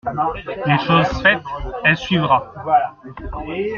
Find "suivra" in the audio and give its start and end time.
1.95-2.51